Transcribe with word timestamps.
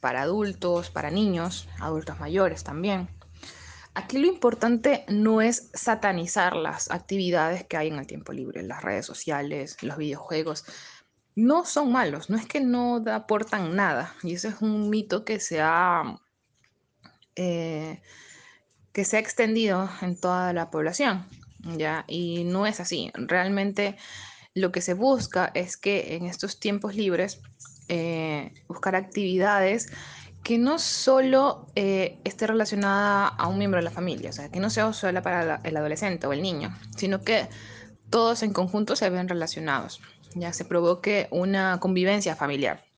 para 0.00 0.22
adultos, 0.22 0.90
para 0.90 1.10
niños, 1.10 1.68
adultos 1.80 2.18
mayores 2.20 2.64
también. 2.64 3.08
Aquí 3.94 4.18
lo 4.18 4.26
importante 4.26 5.04
no 5.08 5.42
es 5.42 5.70
satanizar 5.74 6.54
las 6.54 6.90
actividades 6.90 7.64
que 7.64 7.76
hay 7.76 7.88
en 7.88 7.98
el 7.98 8.06
tiempo 8.06 8.32
libre, 8.32 8.62
las 8.62 8.82
redes 8.82 9.06
sociales, 9.06 9.76
los 9.82 9.96
videojuegos. 9.96 10.64
No 11.34 11.64
son 11.64 11.92
malos, 11.92 12.30
no 12.30 12.36
es 12.36 12.46
que 12.46 12.60
no 12.60 13.02
aportan 13.12 13.74
nada. 13.74 14.14
Y 14.22 14.34
ese 14.34 14.48
es 14.48 14.60
un 14.60 14.88
mito 14.88 15.24
que 15.24 15.40
se 15.40 15.60
ha, 15.60 16.20
eh, 17.34 18.00
que 18.92 19.04
se 19.04 19.16
ha 19.16 19.20
extendido 19.20 19.88
en 20.00 20.18
toda 20.18 20.52
la 20.52 20.70
población. 20.70 21.26
¿ya? 21.76 22.04
Y 22.06 22.44
no 22.44 22.66
es 22.66 22.80
así. 22.80 23.10
Realmente 23.14 23.96
lo 24.54 24.72
que 24.72 24.80
se 24.80 24.94
busca 24.94 25.50
es 25.54 25.76
que 25.76 26.16
en 26.16 26.26
estos 26.26 26.60
tiempos 26.60 26.94
libres 26.94 27.40
eh, 27.88 28.52
buscar 28.68 28.94
actividades 28.96 29.88
que 30.42 30.58
no 30.58 30.78
solo 30.78 31.66
eh, 31.74 32.18
esté 32.24 32.46
relacionada 32.46 33.28
a 33.28 33.48
un 33.48 33.58
miembro 33.58 33.80
de 33.80 33.84
la 33.84 33.90
familia, 33.90 34.30
o 34.30 34.32
sea, 34.32 34.48
que 34.50 34.60
no 34.60 34.70
sea 34.70 34.92
solo 34.92 35.22
para 35.22 35.60
el 35.64 35.76
adolescente 35.76 36.26
o 36.26 36.32
el 36.32 36.42
niño, 36.42 36.74
sino 36.96 37.22
que 37.22 37.48
todos 38.10 38.42
en 38.42 38.52
conjunto 38.52 38.96
se 38.96 39.10
ven 39.10 39.28
relacionados, 39.28 40.00
ya 40.34 40.52
se 40.52 40.64
provoque 40.64 41.28
una 41.30 41.78
convivencia 41.80 42.36
familiar. 42.36 42.84